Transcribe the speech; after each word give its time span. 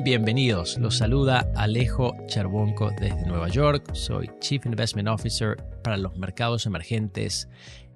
Bienvenidos. 0.00 0.78
Los 0.78 0.96
saluda 0.96 1.52
Alejo 1.54 2.16
Charbonco 2.26 2.90
desde 2.98 3.26
Nueva 3.26 3.48
York. 3.48 3.94
Soy 3.94 4.28
Chief 4.40 4.64
Investment 4.64 5.08
Officer 5.08 5.56
para 5.84 5.98
los 5.98 6.16
mercados 6.16 6.64
emergentes 6.64 7.48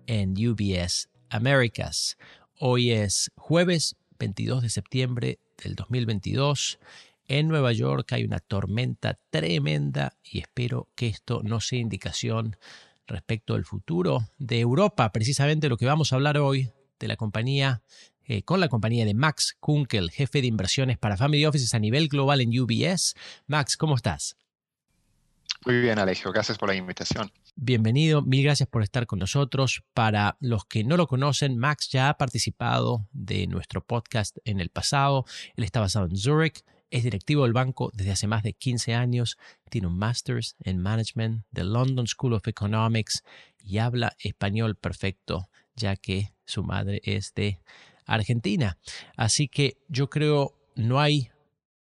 en 0.06 0.32
UBS 0.32 1.08
Americas. 1.30 2.18
Hoy 2.60 2.92
es 2.92 3.32
jueves 3.34 3.96
22 4.18 4.62
de 4.62 4.68
septiembre 4.68 5.40
del 5.62 5.74
2022. 5.74 6.78
En 7.28 7.48
Nueva 7.48 7.72
York 7.72 8.12
hay 8.12 8.24
una 8.24 8.40
tormenta 8.40 9.18
tremenda 9.30 10.16
y 10.22 10.40
espero 10.40 10.88
que 10.94 11.08
esto 11.08 11.40
no 11.42 11.60
sea 11.60 11.80
indicación 11.80 12.56
respecto 13.06 13.54
al 13.54 13.64
futuro 13.64 14.28
de 14.38 14.60
Europa. 14.60 15.10
Precisamente 15.12 15.68
lo 15.68 15.78
que 15.78 15.86
vamos 15.86 16.12
a 16.12 16.16
hablar 16.16 16.36
hoy 16.36 16.70
de 17.00 17.08
la 17.08 17.16
compañía 17.16 17.82
eh, 18.26 18.42
con 18.42 18.60
la 18.60 18.68
compañía 18.68 19.04
de 19.04 19.14
Max 19.14 19.56
Kunkel, 19.60 20.10
jefe 20.10 20.40
de 20.40 20.46
inversiones 20.46 20.98
para 20.98 21.16
Family 21.16 21.46
Offices 21.46 21.74
a 21.74 21.78
nivel 21.78 22.08
global 22.08 22.40
en 22.40 22.58
UBS. 22.58 23.14
Max, 23.46 23.76
¿cómo 23.76 23.94
estás? 23.94 24.36
Muy 25.64 25.80
bien, 25.80 25.98
Alejo. 25.98 26.30
Gracias 26.32 26.58
por 26.58 26.68
la 26.68 26.74
invitación. 26.74 27.30
Bienvenido, 27.56 28.22
mil 28.22 28.44
gracias 28.44 28.68
por 28.68 28.82
estar 28.82 29.06
con 29.06 29.18
nosotros. 29.18 29.82
Para 29.94 30.36
los 30.40 30.64
que 30.66 30.84
no 30.84 30.96
lo 30.96 31.06
conocen, 31.06 31.56
Max 31.56 31.88
ya 31.90 32.08
ha 32.08 32.18
participado 32.18 33.08
de 33.12 33.46
nuestro 33.46 33.82
podcast 33.82 34.36
en 34.44 34.60
el 34.60 34.70
pasado. 34.70 35.24
Él 35.56 35.64
está 35.64 35.80
basado 35.80 36.06
en 36.06 36.16
Zurich, 36.16 36.62
es 36.90 37.02
directivo 37.02 37.44
del 37.44 37.52
banco 37.52 37.90
desde 37.94 38.12
hace 38.12 38.26
más 38.26 38.42
de 38.42 38.52
15 38.52 38.94
años, 38.94 39.38
tiene 39.70 39.88
un 39.88 39.98
Master's 39.98 40.54
en 40.60 40.78
Management 40.78 41.44
de 41.50 41.64
London 41.64 42.06
School 42.06 42.34
of 42.34 42.46
Economics 42.46 43.22
y 43.58 43.78
habla 43.78 44.14
español 44.20 44.76
perfecto, 44.76 45.48
ya 45.74 45.96
que 45.96 46.32
su 46.44 46.62
madre 46.62 47.00
es 47.04 47.34
de 47.34 47.60
Argentina. 48.06 48.78
Así 49.16 49.48
que 49.48 49.76
yo 49.88 50.08
creo 50.08 50.54
no 50.74 51.00
hay 51.00 51.30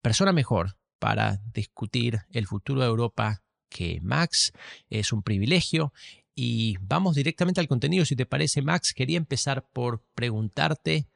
persona 0.01 0.33
mejor 0.33 0.77
para 0.99 1.41
discutir 1.53 2.19
el 2.31 2.45
futuro 2.45 2.81
de 2.81 2.87
Europa 2.87 3.41
que 3.69 3.99
Max. 4.01 4.51
Es 4.89 5.11
un 5.11 5.23
privilegio. 5.23 5.93
Y 6.35 6.77
vamos 6.81 7.15
directamente 7.15 7.59
al 7.59 7.67
contenido, 7.67 8.05
si 8.05 8.15
te 8.15 8.25
parece, 8.25 8.61
Max. 8.61 8.93
Quería 8.93 9.17
empezar 9.17 9.67
por 9.73 10.03
preguntarte, 10.13 11.07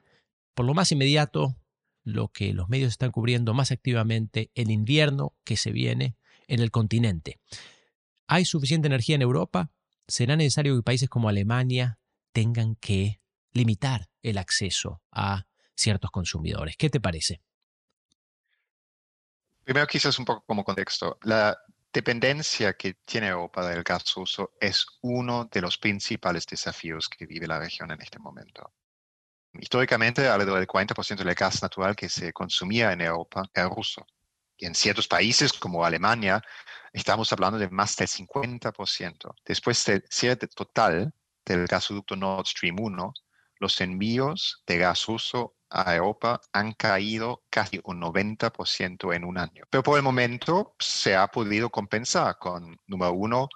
por 0.53 0.65
lo 0.65 0.73
más 0.73 0.91
inmediato, 0.91 1.55
lo 2.03 2.29
que 2.29 2.53
los 2.53 2.69
medios 2.69 2.91
están 2.91 3.11
cubriendo 3.11 3.53
más 3.53 3.71
activamente, 3.71 4.51
el 4.55 4.71
invierno 4.71 5.33
que 5.43 5.57
se 5.57 5.71
viene 5.71 6.15
en 6.47 6.59
el 6.59 6.71
continente. 6.71 7.39
¿Hay 8.27 8.45
suficiente 8.45 8.87
energía 8.87 9.15
en 9.15 9.21
Europa? 9.21 9.71
¿Será 10.07 10.35
necesario 10.35 10.75
que 10.75 10.83
países 10.83 11.09
como 11.09 11.29
Alemania 11.29 11.99
tengan 12.31 12.75
que 12.75 13.19
limitar 13.53 14.09
el 14.29 14.37
acceso 14.37 15.01
a 15.11 15.45
ciertos 15.75 16.11
consumidores. 16.11 16.75
¿Qué 16.77 16.89
te 16.89 16.99
parece? 16.99 17.41
Primero, 19.63 19.87
quizás 19.87 20.17
un 20.19 20.25
poco 20.25 20.43
como 20.45 20.63
contexto. 20.63 21.17
La 21.23 21.57
dependencia 21.91 22.73
que 22.73 22.95
tiene 23.05 23.27
Europa 23.27 23.67
del 23.67 23.83
gas 23.83 24.13
ruso 24.15 24.51
es 24.59 24.85
uno 25.01 25.45
de 25.45 25.61
los 25.61 25.77
principales 25.77 26.45
desafíos 26.45 27.07
que 27.07 27.25
vive 27.25 27.47
la 27.47 27.59
región 27.59 27.91
en 27.91 28.01
este 28.01 28.19
momento. 28.19 28.73
Históricamente, 29.53 30.27
alrededor 30.27 30.59
del 30.59 30.67
40% 30.67 31.23
del 31.23 31.33
gas 31.35 31.61
natural 31.61 31.95
que 31.95 32.09
se 32.09 32.33
consumía 32.33 32.91
en 32.91 33.01
Europa 33.01 33.43
era 33.53 33.69
ruso. 33.69 34.05
Y 34.57 34.65
en 34.65 34.75
ciertos 34.75 35.07
países 35.07 35.53
como 35.53 35.85
Alemania, 35.85 36.41
estamos 36.91 37.31
hablando 37.31 37.57
de 37.57 37.69
más 37.69 37.95
del 37.95 38.07
50%. 38.07 39.35
Después 39.45 39.85
del 39.85 40.03
cierre 40.09 40.47
total 40.47 41.13
del 41.45 41.67
gasoducto 41.67 42.15
Nord 42.15 42.47
Stream 42.47 42.77
1, 42.79 43.13
los 43.59 43.79
envíos 43.81 44.63
de 44.67 44.77
gas 44.77 45.05
ruso 45.05 45.55
a 45.69 45.95
Europa 45.95 46.41
han 46.53 46.73
caído 46.73 47.43
casi 47.49 47.79
un 47.83 48.01
90% 48.01 49.13
en 49.13 49.25
un 49.25 49.37
año. 49.37 49.65
Pero 49.69 49.83
por 49.83 49.97
el 49.97 50.03
momento 50.03 50.75
se 50.79 51.15
ha 51.15 51.27
podido 51.27 51.69
compensar 51.69 52.37
con, 52.37 52.77
número 52.87 53.13
uno, 53.13 53.49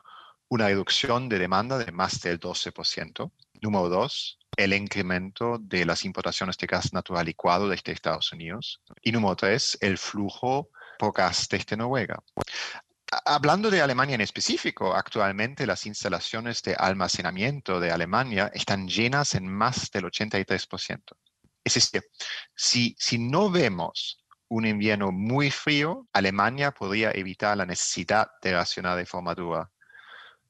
una 0.50 0.68
reducción 0.68 1.30
de 1.30 1.40
demanda 1.40 1.78
de 1.78 1.92
más 1.92 2.22
del 2.22 2.40
12%. 2.40 3.32
Número 3.62 3.90
dos, 3.90 4.40
el 4.58 4.74
incremento 4.74 5.58
de 5.60 5.86
las 5.86 6.04
importaciones 6.06 6.58
de 6.58 6.68
gas 6.68 6.92
natural 6.92 7.26
licuado 7.26 7.70
desde 7.70 7.92
Estados 7.92 8.32
Unidos. 8.32 8.82
Y 9.02 9.12
número 9.12 9.36
tres, 9.36 9.78
el 9.80 9.98
flujo 9.98 10.70
por 10.98 11.14
gas 11.14 11.48
desde 11.50 11.78
Noruega. 11.78 12.22
Hablando 13.26 13.72
de 13.72 13.82
Alemania 13.82 14.16
en 14.16 14.22
específico, 14.22 14.94
actualmente 14.94 15.66
las 15.66 15.86
instalaciones 15.86 16.62
de 16.62 16.76
almacenamiento 16.76 17.80
de 17.80 17.92
Alemania 17.92 18.52
están 18.54 18.88
llenas 18.88 19.34
en 19.34 19.48
más 19.48 19.90
del 19.92 20.06
83%. 20.06 21.02
Es 21.64 21.74
decir, 21.74 22.04
si, 22.56 22.96
si 23.00 23.18
no 23.18 23.50
vemos 23.50 24.24
un 24.48 24.66
invierno 24.66 25.12
muy 25.12 25.50
frío, 25.52 26.08
Alemania 26.14 26.72
podría 26.72 27.12
evitar 27.12 27.58
la 27.58 27.66
necesidad 27.66 28.28
de 28.42 28.54
racionar 28.54 28.98
de 28.98 29.06
forma 29.06 29.34
dura. 29.34 29.72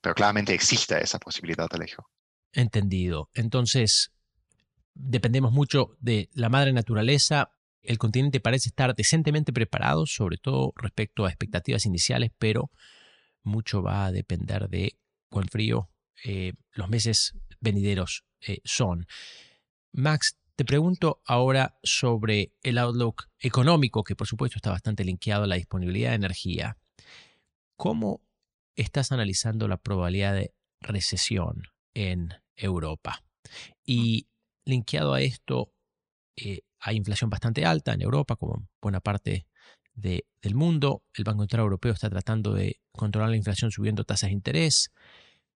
Pero 0.01 0.15
claramente 0.15 0.53
existe 0.53 1.01
esa 1.01 1.19
posibilidad, 1.19 1.67
Alejo. 1.71 2.09
Entendido. 2.51 3.29
Entonces, 3.33 4.11
dependemos 4.93 5.51
mucho 5.51 5.95
de 5.99 6.29
la 6.33 6.49
madre 6.49 6.73
naturaleza 6.73 7.51
el 7.81 7.97
continente 7.97 8.39
parece 8.39 8.69
estar 8.69 8.95
decentemente 8.95 9.53
preparado, 9.53 10.05
sobre 10.05 10.37
todo 10.37 10.73
respecto 10.75 11.25
a 11.25 11.29
expectativas 11.29 11.85
iniciales, 11.85 12.31
pero 12.37 12.71
mucho 13.43 13.81
va 13.81 14.05
a 14.05 14.11
depender 14.11 14.69
de 14.69 14.97
cuán 15.29 15.47
frío 15.47 15.89
eh, 16.23 16.53
los 16.71 16.89
meses 16.89 17.33
venideros 17.59 18.25
eh, 18.41 18.59
son. 18.63 19.05
Max, 19.91 20.37
te 20.55 20.65
pregunto 20.65 21.21
ahora 21.25 21.77
sobre 21.83 22.53
el 22.63 22.77
outlook 22.77 23.29
económico, 23.39 24.03
que 24.03 24.15
por 24.15 24.27
supuesto 24.27 24.57
está 24.57 24.71
bastante 24.71 25.05
linkeado 25.05 25.45
a 25.45 25.47
la 25.47 25.55
disponibilidad 25.55 26.09
de 26.09 26.15
energía. 26.15 26.77
¿Cómo 27.77 28.21
estás 28.75 29.11
analizando 29.11 29.67
la 29.67 29.77
probabilidad 29.77 30.33
de 30.33 30.53
recesión 30.81 31.63
en 31.93 32.33
Europa? 32.55 33.23
Y 33.85 34.27
linkeado 34.65 35.13
a 35.13 35.21
esto, 35.21 35.71
eh, 36.35 36.61
hay 36.79 36.97
inflación 36.97 37.29
bastante 37.29 37.65
alta 37.65 37.93
en 37.93 38.01
Europa, 38.01 38.35
como 38.35 38.57
en 38.57 38.69
buena 38.81 38.99
parte 38.99 39.47
del 39.93 40.55
mundo. 40.55 41.03
El 41.13 41.25
Banco 41.25 41.43
Central 41.43 41.63
Europeo 41.63 41.93
está 41.93 42.09
tratando 42.09 42.53
de 42.53 42.79
controlar 42.91 43.29
la 43.29 43.35
inflación 43.35 43.71
subiendo 43.71 44.03
tasas 44.03 44.29
de 44.29 44.33
interés. 44.33 44.91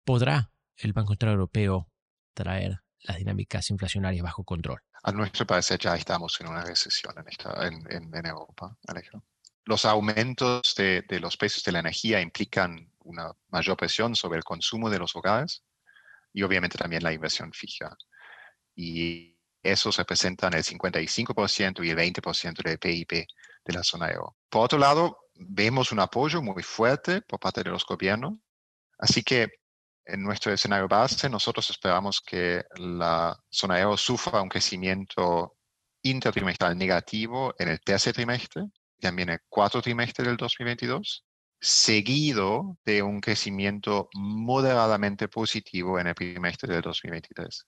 ¿Podrá 0.03 0.51
el 0.77 0.93
Banco 0.93 1.13
Central 1.13 1.33
Europeo 1.33 1.89
traer 2.33 2.81
las 3.03 3.17
dinámicas 3.17 3.69
inflacionarias 3.69 4.23
bajo 4.23 4.43
control? 4.43 4.79
A 5.03 5.11
nuestro 5.11 5.45
parecer 5.45 5.79
ya 5.79 5.95
estamos 5.95 6.39
en 6.41 6.47
una 6.47 6.63
recesión 6.63 7.13
en, 7.17 8.25
Europa, 8.25 8.77
Alejandro. 8.87 9.27
Los 9.65 9.85
aumentos 9.85 10.73
de, 10.75 11.03
de 11.07 11.19
los 11.19 11.37
precios 11.37 11.63
de 11.63 11.71
la 11.71 11.79
energía 11.79 12.19
implican 12.19 12.91
una 12.99 13.31
mayor 13.49 13.77
presión 13.77 14.15
sobre 14.15 14.37
el 14.37 14.43
consumo 14.43 14.89
de 14.89 14.99
los 14.99 15.15
hogares 15.15 15.63
y 16.33 16.43
obviamente 16.43 16.77
también 16.77 17.03
la 17.03 17.13
inversión 17.13 17.51
fija. 17.51 17.95
Y 18.75 19.30
esos 19.63 19.97
representan 19.97 20.53
el 20.53 20.63
55% 20.63 21.83
y 21.83 21.89
el 21.89 21.97
20% 21.97 22.63
del 22.63 22.79
PIB 22.79 23.25
de 23.65 23.73
la 23.73 23.83
zona 23.83 24.09
euro. 24.09 24.35
Por 24.49 24.65
otro 24.65 24.79
lado, 24.79 25.17
vemos 25.35 25.91
un 25.91 25.99
apoyo 25.99 26.41
muy 26.41 26.63
fuerte 26.63 27.21
por 27.21 27.39
parte 27.39 27.63
de 27.63 27.69
los 27.69 27.85
gobiernos. 27.85 28.33
Así 28.97 29.23
que 29.23 29.49
en 30.05 30.23
nuestro 30.23 30.51
escenario 30.51 30.87
base, 30.87 31.29
nosotros 31.29 31.69
esperamos 31.69 32.21
que 32.21 32.63
la 32.75 33.37
zona 33.49 33.79
euro 33.79 33.97
sufra 33.97 34.41
un 34.41 34.49
crecimiento 34.49 35.55
intertrimestral 36.03 36.77
negativo 36.77 37.53
en 37.57 37.69
el 37.69 37.79
tercer 37.79 38.13
trimestre, 38.13 38.63
y 38.97 39.01
también 39.01 39.29
el 39.29 39.39
cuarto 39.47 39.81
trimestre 39.81 40.25
del 40.25 40.37
2022, 40.37 41.25
seguido 41.59 42.77
de 42.83 43.03
un 43.03 43.21
crecimiento 43.21 44.09
moderadamente 44.15 45.27
positivo 45.27 45.99
en 45.99 46.07
el 46.07 46.15
trimestre 46.15 46.73
del 46.73 46.81
2023. 46.81 47.67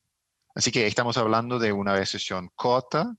Así 0.55 0.71
que 0.71 0.85
estamos 0.85 1.17
hablando 1.17 1.57
de 1.57 1.71
una 1.71 1.95
recesión 1.95 2.49
corta 2.55 3.13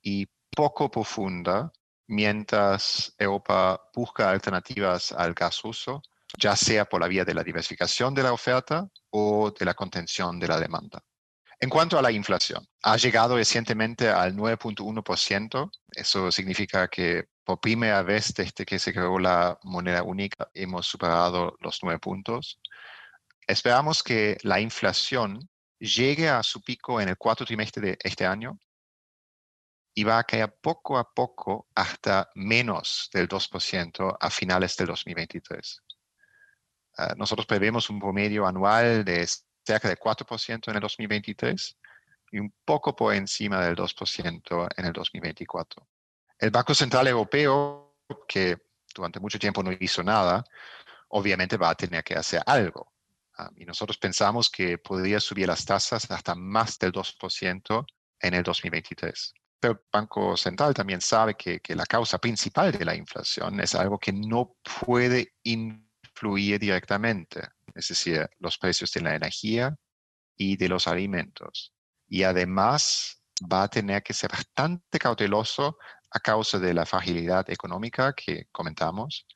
y 0.00 0.26
poco 0.54 0.90
profunda 0.90 1.72
mientras 2.06 3.14
Europa 3.18 3.80
busca 3.94 4.30
alternativas 4.30 5.12
al 5.12 5.34
gas 5.34 5.60
ruso, 5.62 6.02
ya 6.38 6.56
sea 6.56 6.84
por 6.84 7.00
la 7.00 7.08
vía 7.08 7.24
de 7.24 7.34
la 7.34 7.44
diversificación 7.44 8.14
de 8.14 8.22
la 8.22 8.32
oferta 8.32 8.88
o 9.10 9.50
de 9.50 9.64
la 9.64 9.74
contención 9.74 10.38
de 10.38 10.48
la 10.48 10.58
demanda. 10.58 11.02
En 11.60 11.68
cuanto 11.68 11.98
a 11.98 12.02
la 12.02 12.12
inflación, 12.12 12.64
ha 12.82 12.96
llegado 12.96 13.36
recientemente 13.36 14.08
al 14.08 14.36
9.1%. 14.36 15.70
Eso 15.90 16.30
significa 16.30 16.86
que 16.86 17.24
por 17.42 17.60
primera 17.60 18.02
vez 18.02 18.32
desde 18.32 18.64
que 18.64 18.78
se 18.78 18.92
creó 18.92 19.18
la 19.18 19.58
moneda 19.64 20.04
única 20.04 20.48
hemos 20.54 20.86
superado 20.86 21.56
los 21.60 21.80
nueve 21.82 21.98
puntos. 21.98 22.60
Esperamos 23.44 24.04
que 24.04 24.38
la 24.42 24.60
inflación 24.60 25.48
llegue 25.78 26.28
a 26.28 26.42
su 26.42 26.60
pico 26.62 27.00
en 27.00 27.08
el 27.08 27.16
cuarto 27.16 27.44
trimestre 27.44 27.82
de 27.82 27.98
este 28.02 28.26
año 28.26 28.58
y 29.94 30.04
va 30.04 30.18
a 30.18 30.24
caer 30.24 30.56
poco 30.60 30.96
a 30.96 31.12
poco 31.12 31.66
hasta 31.74 32.30
menos 32.34 33.10
del 33.12 33.28
2% 33.28 34.16
a 34.20 34.30
finales 34.30 34.76
del 34.76 34.88
2023. 34.88 35.82
Ah, 36.98 37.14
nosotros 37.16 37.46
prevemos 37.46 37.90
un 37.90 37.98
promedio 37.98 38.46
anual 38.46 39.04
de 39.04 39.26
cerca 39.64 39.88
del 39.88 39.98
4% 39.98 40.68
en 40.68 40.74
el 40.74 40.80
2023 40.80 41.76
y 42.32 42.38
un 42.38 42.52
poco 42.64 42.94
por 42.94 43.14
encima 43.14 43.64
del 43.64 43.76
2% 43.76 44.68
en 44.76 44.84
el 44.84 44.92
2024. 44.92 45.86
El 46.38 46.50
Banco 46.50 46.74
Central 46.74 47.08
Europeo, 47.08 47.96
que 48.26 48.56
durante 48.94 49.20
mucho 49.20 49.38
tiempo 49.38 49.62
no 49.62 49.72
hizo 49.78 50.02
nada, 50.02 50.44
obviamente 51.08 51.56
va 51.56 51.70
a 51.70 51.74
tener 51.74 52.04
que 52.04 52.14
hacer 52.14 52.42
algo. 52.46 52.92
Ah, 53.38 53.50
y 53.56 53.64
nosotros 53.64 53.98
pensamos 53.98 54.50
que 54.50 54.78
podría 54.78 55.20
subir 55.20 55.46
las 55.46 55.64
tasas 55.64 56.10
hasta 56.10 56.34
más 56.34 56.76
del 56.76 56.90
2% 56.90 57.86
en 58.20 58.34
el 58.34 58.42
2023. 58.42 59.32
Pero 59.60 59.74
el 59.74 59.80
Banco 59.92 60.36
Central 60.36 60.74
también 60.74 61.00
sabe 61.00 61.36
que, 61.36 61.60
que, 61.60 61.76
la 61.76 61.86
causa 61.86 62.18
principal 62.18 62.72
de 62.72 62.84
la 62.84 62.96
inflación 62.96 63.60
es 63.60 63.76
algo 63.76 63.98
que 63.98 64.12
no 64.12 64.56
puede 64.84 65.34
influir 65.44 66.58
directamente, 66.58 67.42
es 67.74 67.88
decir, 67.88 68.28
los 68.40 68.58
precios 68.58 68.90
de 68.92 69.02
la 69.02 69.14
energía 69.14 69.76
y 70.36 70.56
de 70.56 70.68
los 70.68 70.88
alimentos. 70.88 71.72
Y 72.08 72.24
además 72.24 73.22
va 73.40 73.64
a 73.64 73.68
tener 73.68 74.02
que 74.02 74.14
ser 74.14 74.32
bastante 74.32 74.98
cauteloso 74.98 75.78
a 76.10 76.18
causa 76.18 76.58
de 76.58 76.74
la 76.74 76.86
fragilidad 76.86 77.48
económica 77.50 78.14
que 78.14 78.46
comentamos 78.50 79.26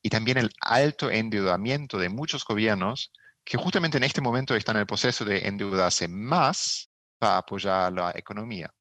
y 0.00 0.10
también 0.10 0.38
el 0.38 0.50
alto 0.60 1.10
endeudamiento 1.10 1.98
de 1.98 2.08
muchos 2.08 2.44
gobiernos 2.44 3.12
que 3.44 3.56
justamente 3.56 3.98
en 3.98 4.04
este 4.04 4.20
momento 4.20 4.54
están 4.54 4.76
en 4.76 4.80
el 4.80 4.86
proceso 4.86 5.24
de 5.24 5.46
endeudarse 5.46 6.08
más 6.08 6.90
para 7.18 7.38
apoyar 7.38 7.92
la 7.92 8.12
economía. 8.14 8.72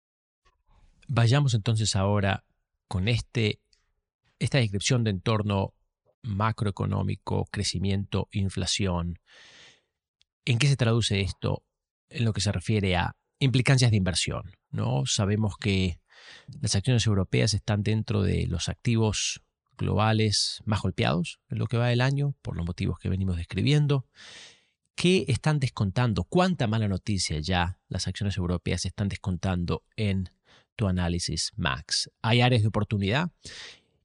Vayamos 1.07 1.53
entonces 1.53 1.95
ahora 1.95 2.43
con 2.87 3.07
este, 3.07 3.59
esta 4.39 4.59
descripción 4.59 5.03
de 5.03 5.11
entorno 5.11 5.73
macroeconómico, 6.23 7.45
crecimiento, 7.51 8.27
inflación. 8.31 9.19
¿En 10.45 10.59
qué 10.59 10.67
se 10.67 10.77
traduce 10.77 11.21
esto 11.21 11.63
en 12.09 12.25
lo 12.25 12.33
que 12.33 12.41
se 12.41 12.51
refiere 12.51 12.95
a 12.95 13.15
implicancias 13.39 13.91
de 13.91 13.97
inversión? 13.97 14.55
¿no? 14.69 15.05
Sabemos 15.05 15.57
que 15.57 15.99
las 16.61 16.75
acciones 16.75 17.05
europeas 17.05 17.53
están 17.53 17.83
dentro 17.83 18.21
de 18.21 18.47
los 18.47 18.69
activos 18.69 19.41
globales 19.77 20.61
más 20.65 20.81
golpeados 20.81 21.39
en 21.49 21.59
lo 21.59 21.67
que 21.67 21.77
va 21.77 21.87
del 21.87 22.01
año, 22.01 22.35
por 22.41 22.55
los 22.55 22.65
motivos 22.65 22.99
que 22.99 23.09
venimos 23.09 23.37
describiendo. 23.37 24.05
¿Qué 24.95 25.25
están 25.27 25.59
descontando? 25.59 26.23
¿Cuánta 26.23 26.67
mala 26.67 26.87
noticia 26.87 27.39
ya 27.39 27.79
las 27.87 28.07
acciones 28.07 28.37
europeas 28.37 28.85
están 28.85 29.07
descontando 29.07 29.83
en 29.95 30.29
tu 30.75 30.87
análisis, 30.87 31.51
Max? 31.55 32.11
¿Hay 32.21 32.41
áreas 32.41 32.61
de 32.61 32.67
oportunidad? 32.67 33.31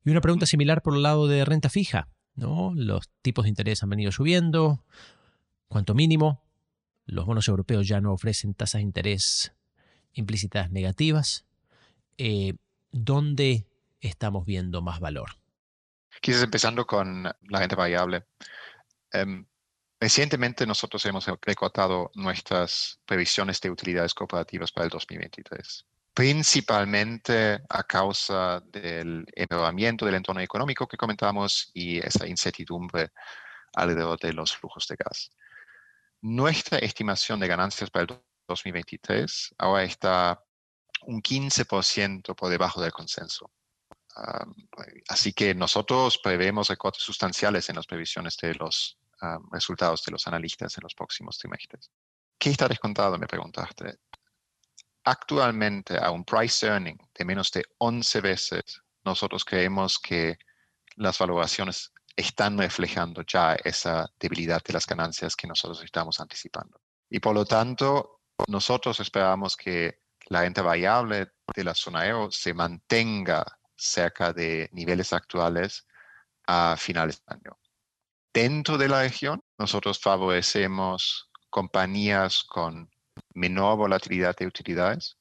Y 0.05 0.11
una 0.11 0.21
pregunta 0.21 0.47
similar 0.47 0.83
por 0.83 0.95
el 0.95 1.03
lado 1.03 1.27
de 1.27 1.45
renta 1.45 1.69
fija. 1.69 2.09
¿no? 2.35 2.73
Los 2.75 3.11
tipos 3.23 3.45
de 3.45 3.49
interés 3.49 3.83
han 3.83 3.91
venido 3.91 4.13
subiendo, 4.13 4.85
cuanto 5.69 5.95
mínimo. 5.95 6.43
Los 7.05 7.27
bonos 7.27 7.49
europeos 7.49 7.87
ya 7.87 8.01
no 8.01 8.13
ofrecen 8.13 8.55
tasas 8.55 8.81
de 8.81 8.83
interés 8.83 9.53
implícitas 10.13 10.71
negativas. 10.71 11.47
Eh, 12.19 12.55
¿Dónde 12.91 13.67
estamos 14.01 14.47
viendo 14.47 14.83
más 14.83 15.01
valor? 15.01 15.39
Quizás 16.21 16.43
empezando 16.43 16.87
con 16.87 17.25
la 17.25 17.59
renta 17.59 17.77
variable. 17.77 18.27
Em, 19.13 19.47
recientemente 20.01 20.67
nosotros 20.67 21.05
hemos 21.07 21.27
recortado 21.43 22.11
nuestras 22.15 23.01
previsiones 23.05 23.61
de 23.61 23.71
utilidades 23.71 24.15
cooperativas 24.15 24.73
para 24.73 24.85
el 24.85 24.91
2023, 24.91 25.87
principalmente 26.15 27.61
a 27.69 27.83
causa 27.85 28.61
del 28.61 29.25
empeoramiento 29.35 30.05
del 30.05 30.17
entorno 30.17 30.41
económico 30.41 30.87
que 30.87 30.97
comentamos 30.97 31.71
y 31.75 31.99
esa 31.99 32.27
incertidumbre 32.27 33.11
alrededor 33.75 34.19
de 34.19 34.33
los 34.33 34.57
flujos 34.57 34.87
de 34.89 34.97
gas. 34.97 35.31
Nuestra 36.23 36.79
estimación 36.79 37.39
de 37.41 37.49
ganancias 37.49 37.91
para 37.91 38.03
el 38.05 38.21
2023 38.49 39.55
ahora 39.59 39.85
está 39.85 40.43
un 41.03 41.21
15% 41.21 42.35
por 42.35 42.51
debajo 42.51 42.81
del 42.81 42.93
consenso. 42.93 43.51
Así 45.09 45.33
que 45.33 45.55
nosotros 45.55 46.19
prevemos 46.19 46.69
recortes 46.69 47.03
sustanciales 47.03 47.69
en 47.69 47.77
las 47.77 47.87
previsiones 47.87 48.37
de 48.37 48.55
los 48.55 48.99
resultados 49.51 50.03
de 50.05 50.13
los 50.13 50.27
analistas 50.27 50.77
en 50.77 50.83
los 50.83 50.95
próximos 50.95 51.39
trimestres. 51.39 51.91
¿Qué 52.39 52.51
está 52.51 52.69
descontado? 52.69 53.19
Me 53.19 53.27
preguntaste. 53.27 53.99
Actualmente, 55.05 55.99
a 55.99 56.11
un 56.11 56.25
price 56.25 56.67
earning 56.67 56.99
de 57.15 57.25
menos 57.25 57.51
de 57.51 57.65
11 57.79 58.21
veces, 58.21 58.83
nosotros 59.05 59.45
creemos 59.45 59.99
que 59.99 60.37
las 60.97 61.19
valoraciones 61.19 61.93
están 62.17 62.59
reflejando 62.59 63.23
ya 63.23 63.55
esa 63.55 64.11
debilidad 64.19 64.63
de 64.65 64.73
las 64.73 64.87
ganancias 64.87 65.37
que 65.37 65.47
nosotros 65.47 65.83
estamos 65.85 66.19
anticipando. 66.19 66.81
Y 67.09 67.21
por 67.21 67.35
lo 67.35 67.45
tanto, 67.45 68.23
nosotros 68.49 68.99
esperamos 69.01 69.57
que 69.57 70.01
la 70.29 70.41
renta 70.41 70.63
variable 70.63 71.29
de 71.55 71.65
la 71.65 71.75
zona 71.75 72.07
euro 72.07 72.31
se 72.33 72.53
mantenga 72.53 73.45
cerca 73.77 74.33
de 74.33 74.69
niveles 74.73 75.13
actuales 75.13 75.87
a 76.47 76.77
finales 76.79 77.23
de 77.25 77.35
año. 77.35 77.59
Dentro 78.33 78.77
de 78.77 78.89
la 78.89 79.03
región, 79.03 79.43
nosotros 79.59 80.01
favorecemos 80.01 81.31
compañías 81.51 82.45
con 82.45 82.91
menor 83.35 83.79
volatilidad 83.79 84.37
de 84.37 84.47
utilidades, 84.47 85.17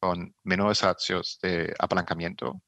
con 0.00 0.34
menores 0.44 0.82
ratios 0.82 1.38
de 1.42 1.74
apalancamiento 1.78 2.60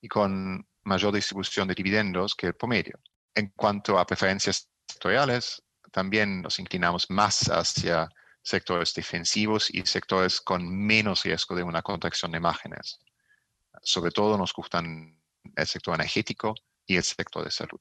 y 0.00 0.08
con 0.08 0.66
mayor 0.84 1.12
distribución 1.12 1.68
de 1.68 1.74
dividendos 1.74 2.34
que 2.34 2.46
el 2.48 2.54
promedio. 2.54 2.98
En 3.34 3.48
cuanto 3.56 3.98
a 3.98 4.06
preferencias 4.06 4.68
sectoriales, 4.88 5.62
también 5.90 6.42
nos 6.42 6.58
inclinamos 6.58 7.10
más 7.10 7.50
hacia 7.50 8.08
sectores 8.42 8.94
defensivos 8.94 9.68
y 9.70 9.84
sectores 9.84 10.40
con 10.40 10.64
menos 10.68 11.24
riesgo 11.24 11.56
de 11.56 11.64
una 11.64 11.82
contracción 11.82 12.30
de 12.30 12.40
márgenes. 12.40 13.00
Sobre 13.86 14.10
todo 14.10 14.36
nos 14.36 14.52
gustan 14.52 15.22
el 15.54 15.66
sector 15.66 15.94
energético 15.94 16.54
y 16.84 16.96
el 16.96 17.04
sector 17.04 17.44
de 17.44 17.52
salud. 17.52 17.78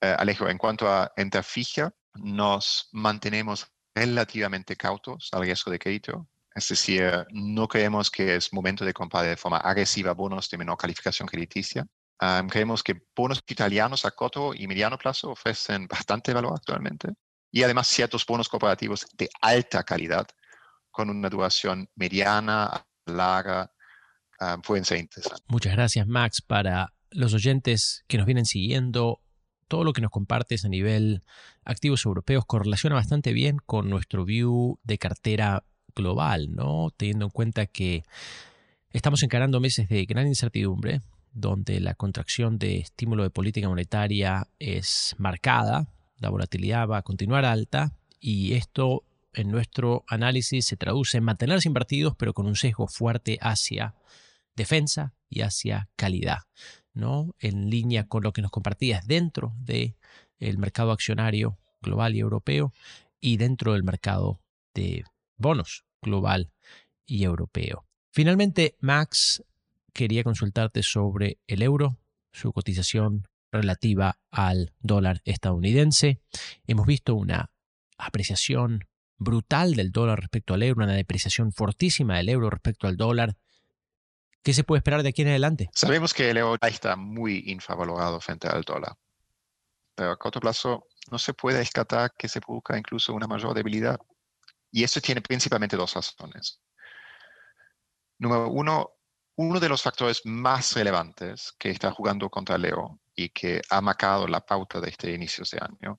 Eh, 0.00 0.14
Alejo, 0.18 0.48
en 0.48 0.58
cuanto 0.58 0.88
a 0.88 1.12
renta 1.16 1.42
fija, 1.44 1.92
nos 2.14 2.88
mantenemos 2.90 3.66
relativamente 3.94 4.74
cautos 4.74 5.28
al 5.30 5.42
riesgo 5.42 5.70
de 5.70 5.78
crédito. 5.78 6.28
Es 6.52 6.68
decir, 6.68 7.26
no 7.30 7.68
creemos 7.68 8.10
que 8.10 8.34
es 8.34 8.52
momento 8.52 8.84
de 8.84 8.92
comprar 8.92 9.24
de 9.24 9.36
forma 9.36 9.58
agresiva 9.58 10.14
bonos 10.14 10.50
de 10.50 10.58
menor 10.58 10.76
calificación 10.76 11.28
crediticia. 11.28 11.86
creemos 12.48 12.82
que 12.82 13.06
bonos 13.14 13.40
italianos 13.46 14.04
a 14.04 14.10
corto 14.10 14.52
y 14.52 14.66
mediano 14.66 14.98
plazo 14.98 15.30
ofrecen 15.30 15.86
bastante 15.88 16.34
valor 16.34 16.54
actualmente 16.56 17.08
y 17.52 17.62
además 17.62 17.86
ciertos 17.86 18.26
bonos 18.26 18.48
cooperativos 18.48 19.06
de 19.16 19.30
alta 19.40 19.84
calidad 19.84 20.26
con 20.90 21.08
una 21.08 21.28
duración 21.28 21.88
mediana, 21.94 22.84
larga, 23.06 23.72
ah, 24.52 24.58
pueden 24.64 24.84
ser 24.84 24.98
interesantes. 24.98 25.44
Muchas 25.48 25.72
gracias, 25.72 26.06
Max. 26.06 26.42
Para 26.42 26.92
los 27.10 27.34
oyentes 27.34 28.04
que 28.06 28.18
nos 28.18 28.26
vienen 28.26 28.44
siguiendo, 28.44 29.20
todo 29.68 29.84
lo 29.84 29.92
que 29.92 30.00
nos 30.00 30.10
compartes 30.10 30.64
a 30.64 30.68
nivel 30.68 31.22
activos 31.64 32.04
europeos 32.04 32.44
correlaciona 32.46 32.96
bastante 32.96 33.32
bien 33.32 33.58
con 33.64 33.88
nuestro 33.88 34.24
view 34.24 34.78
de 34.82 34.98
cartera 34.98 35.64
global, 35.94 36.54
¿no? 36.54 36.90
Teniendo 36.96 37.26
en 37.26 37.30
cuenta 37.30 37.66
que 37.66 38.02
estamos 38.90 39.22
encarando 39.22 39.60
meses 39.60 39.88
de 39.88 40.04
gran 40.04 40.26
incertidumbre, 40.26 41.00
donde 41.32 41.80
la 41.80 41.94
contracción 41.94 42.58
de 42.58 42.78
estímulo 42.78 43.22
de 43.22 43.30
política 43.30 43.68
monetaria 43.68 44.48
es 44.58 45.14
marcada, 45.18 45.88
la 46.18 46.30
volatilidad 46.30 46.88
va 46.88 46.98
a 46.98 47.02
continuar 47.02 47.44
alta 47.44 47.92
y 48.20 48.54
esto 48.54 49.04
en 49.32 49.50
nuestro 49.50 50.04
análisis 50.06 50.66
se 50.66 50.76
traduce 50.76 51.18
en 51.18 51.24
mantenerse 51.24 51.68
invertidos 51.68 52.14
pero 52.16 52.32
con 52.32 52.46
un 52.46 52.54
sesgo 52.54 52.86
fuerte 52.86 53.38
hacia 53.40 53.94
defensa 54.54 55.14
y 55.28 55.42
hacia 55.42 55.88
calidad, 55.96 56.42
¿no? 56.92 57.34
En 57.38 57.70
línea 57.70 58.06
con 58.06 58.22
lo 58.22 58.32
que 58.32 58.42
nos 58.42 58.50
compartías 58.50 59.06
dentro 59.06 59.54
del 59.58 59.96
el 60.38 60.58
mercado 60.58 60.92
accionario 60.92 61.58
global 61.80 62.14
y 62.14 62.20
europeo 62.20 62.72
y 63.20 63.36
dentro 63.36 63.72
del 63.72 63.84
mercado 63.84 64.40
de 64.74 65.04
bonos 65.36 65.84
global 66.02 66.50
y 67.06 67.24
europeo. 67.24 67.86
Finalmente, 68.10 68.76
Max, 68.80 69.42
quería 69.92 70.24
consultarte 70.24 70.82
sobre 70.82 71.38
el 71.46 71.62
euro, 71.62 71.98
su 72.32 72.52
cotización 72.52 73.26
relativa 73.50 74.18
al 74.30 74.72
dólar 74.80 75.22
estadounidense. 75.24 76.20
Hemos 76.66 76.86
visto 76.86 77.14
una 77.14 77.50
apreciación 77.96 78.86
brutal 79.16 79.74
del 79.74 79.92
dólar 79.92 80.20
respecto 80.20 80.54
al 80.54 80.62
euro, 80.62 80.84
una 80.84 80.94
depreciación 80.94 81.52
fortísima 81.52 82.16
del 82.16 82.28
euro 82.28 82.50
respecto 82.50 82.88
al 82.88 82.96
dólar. 82.96 83.36
¿Qué 84.44 84.52
se 84.52 84.62
puede 84.62 84.80
esperar 84.80 85.02
de 85.02 85.08
aquí 85.08 85.22
en 85.22 85.28
adelante? 85.28 85.70
Sabemos 85.72 86.12
que 86.12 86.28
el 86.28 86.36
euro 86.36 86.58
está 86.60 86.96
muy 86.96 87.44
infravalorado 87.46 88.20
frente 88.20 88.46
al 88.46 88.60
dólar, 88.60 88.94
pero 89.94 90.10
a 90.10 90.18
corto 90.18 90.38
plazo 90.38 90.86
no 91.10 91.18
se 91.18 91.32
puede 91.32 91.58
descartar 91.58 92.12
que 92.12 92.28
se 92.28 92.42
produzca 92.42 92.76
incluso 92.76 93.14
una 93.14 93.26
mayor 93.26 93.54
debilidad. 93.54 93.98
Y 94.70 94.84
eso 94.84 95.00
tiene 95.00 95.22
principalmente 95.22 95.78
dos 95.78 95.94
razones. 95.94 96.60
Número 98.18 98.50
uno, 98.50 98.90
uno 99.36 99.58
de 99.58 99.68
los 99.70 99.80
factores 99.80 100.20
más 100.26 100.74
relevantes 100.74 101.54
que 101.58 101.70
está 101.70 101.90
jugando 101.90 102.28
contra 102.28 102.56
el 102.56 102.66
euro 102.66 103.00
y 103.14 103.30
que 103.30 103.62
ha 103.70 103.80
marcado 103.80 104.28
la 104.28 104.40
pauta 104.40 104.78
de 104.78 104.90
este 104.90 105.10
inicio 105.12 105.44
de 105.50 105.58
año 105.58 105.96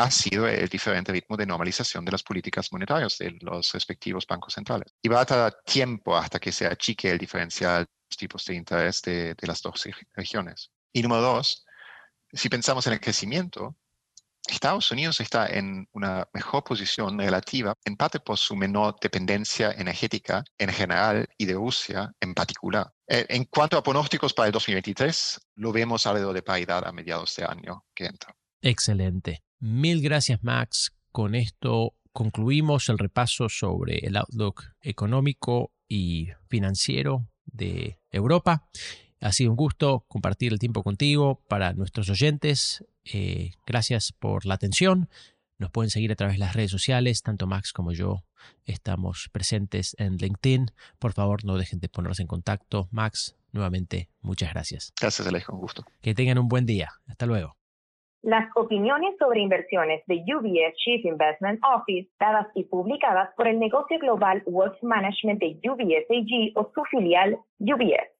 ha 0.00 0.10
sido 0.10 0.48
el 0.48 0.68
diferente 0.68 1.12
ritmo 1.12 1.36
de 1.36 1.46
normalización 1.46 2.04
de 2.04 2.12
las 2.12 2.22
políticas 2.22 2.72
monetarias 2.72 3.18
de 3.18 3.36
los 3.40 3.72
respectivos 3.72 4.26
bancos 4.26 4.54
centrales. 4.54 4.94
Y 5.02 5.08
va 5.08 5.20
a 5.20 5.26
tardar 5.26 5.58
tiempo 5.64 6.16
hasta 6.16 6.38
que 6.38 6.52
se 6.52 6.66
achique 6.66 7.10
el 7.10 7.18
diferencial 7.18 7.86
tipos 8.16 8.44
de 8.44 8.54
interés 8.54 9.02
de, 9.02 9.34
de 9.34 9.46
las 9.46 9.62
dos 9.62 9.86
regiones. 10.14 10.70
Y 10.92 11.02
número 11.02 11.22
dos, 11.22 11.64
si 12.32 12.48
pensamos 12.48 12.86
en 12.86 12.94
el 12.94 13.00
crecimiento, 13.00 13.76
Estados 14.48 14.90
Unidos 14.90 15.20
está 15.20 15.46
en 15.46 15.86
una 15.92 16.26
mejor 16.32 16.64
posición 16.64 17.18
relativa, 17.18 17.74
en 17.84 17.96
parte 17.96 18.20
por 18.20 18.38
su 18.38 18.56
menor 18.56 18.96
dependencia 19.00 19.72
energética 19.72 20.42
en 20.58 20.70
general 20.70 21.28
y 21.36 21.44
de 21.44 21.54
Rusia 21.54 22.10
en 22.20 22.34
particular. 22.34 22.92
Eh, 23.06 23.26
en 23.28 23.44
cuanto 23.44 23.76
a 23.76 23.82
pronósticos 23.82 24.34
para 24.34 24.46
el 24.46 24.52
2023, 24.52 25.40
lo 25.56 25.72
vemos 25.72 26.06
alrededor 26.06 26.34
de 26.34 26.42
paridad 26.42 26.86
a 26.86 26.92
mediados 26.92 27.36
de 27.36 27.44
año 27.44 27.84
que 27.94 28.06
entra. 28.06 28.34
Excelente. 28.62 29.42
Mil 29.60 30.00
gracias, 30.00 30.42
Max. 30.42 30.94
Con 31.12 31.34
esto 31.34 31.94
concluimos 32.12 32.88
el 32.88 32.98
repaso 32.98 33.50
sobre 33.50 33.98
el 33.98 34.16
outlook 34.16 34.64
económico 34.80 35.72
y 35.86 36.28
financiero 36.48 37.28
de 37.44 37.98
Europa. 38.10 38.68
Ha 39.20 39.32
sido 39.32 39.50
un 39.50 39.56
gusto 39.56 40.06
compartir 40.08 40.52
el 40.52 40.58
tiempo 40.58 40.82
contigo 40.82 41.42
para 41.46 41.74
nuestros 41.74 42.08
oyentes. 42.08 42.84
Eh, 43.04 43.52
gracias 43.66 44.12
por 44.12 44.46
la 44.46 44.54
atención. 44.54 45.10
Nos 45.58 45.70
pueden 45.70 45.90
seguir 45.90 46.10
a 46.10 46.16
través 46.16 46.36
de 46.36 46.40
las 46.40 46.54
redes 46.54 46.70
sociales, 46.70 47.22
tanto 47.22 47.46
Max 47.46 47.74
como 47.74 47.92
yo 47.92 48.24
estamos 48.64 49.28
presentes 49.30 49.94
en 49.98 50.16
LinkedIn. 50.16 50.70
Por 50.98 51.12
favor, 51.12 51.44
no 51.44 51.58
dejen 51.58 51.80
de 51.80 51.90
ponerse 51.90 52.22
en 52.22 52.28
contacto. 52.28 52.88
Max, 52.92 53.36
nuevamente, 53.52 54.08
muchas 54.22 54.54
gracias. 54.54 54.94
Gracias, 54.98 55.28
Alejo, 55.28 55.52
un 55.52 55.60
gusto. 55.60 55.84
Que 56.00 56.14
tengan 56.14 56.38
un 56.38 56.48
buen 56.48 56.64
día. 56.64 56.92
Hasta 57.06 57.26
luego. 57.26 57.59
Las 58.22 58.50
opiniones 58.54 59.16
sobre 59.18 59.40
inversiones 59.40 60.02
de 60.06 60.16
UBS 60.16 60.76
Chief 60.76 61.02
Investment 61.06 61.58
Office, 61.64 62.06
dadas 62.20 62.48
y 62.54 62.64
publicadas 62.64 63.30
por 63.34 63.48
el 63.48 63.58
negocio 63.58 63.98
global 63.98 64.42
Wealth 64.44 64.82
Management 64.82 65.40
de 65.40 65.58
UBS 65.64 66.04
AG 66.10 66.52
o 66.54 66.70
su 66.74 66.84
filial 66.90 67.38
UBS. 67.58 68.19